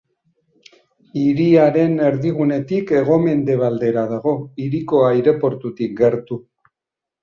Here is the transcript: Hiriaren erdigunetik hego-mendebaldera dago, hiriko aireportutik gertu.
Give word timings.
Hiriaren 1.23 1.93
erdigunetik 2.07 2.95
hego-mendebaldera 3.01 4.09
dago, 4.17 4.37
hiriko 4.67 5.07
aireportutik 5.15 5.99
gertu. 6.05 6.45